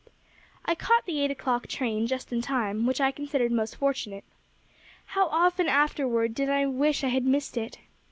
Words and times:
"I 0.65 0.73
caught 0.73 1.05
the 1.05 1.21
eight 1.21 1.29
o'clock 1.29 1.67
train 1.67 2.07
just 2.07 2.33
in 2.33 2.41
time; 2.41 2.87
which 2.87 2.99
I 2.99 3.11
considered 3.11 3.51
most 3.51 3.75
fortunate. 3.75 4.23
How 5.05 5.27
often 5.27 5.67
afterward 5.69 6.33
did 6.33 6.49
I 6.49 6.65
wish 6.65 7.03
I 7.03 7.09
had 7.09 7.23
missed 7.23 7.55
it! 7.55 7.77